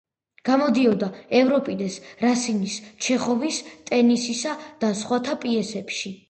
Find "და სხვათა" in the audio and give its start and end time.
4.83-5.39